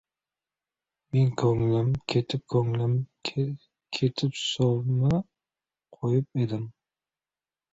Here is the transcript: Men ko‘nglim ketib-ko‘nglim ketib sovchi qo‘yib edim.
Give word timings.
Men 1.15 1.27
ko‘nglim 1.41 1.91
ketib-ko‘nglim 2.13 2.95
ketib 3.99 4.41
sovchi 4.45 5.11
qo‘yib 5.99 6.43
edim. 6.47 6.67